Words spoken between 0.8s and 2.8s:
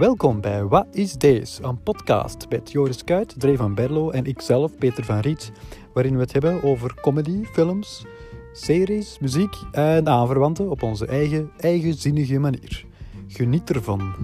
is Deze? Een podcast met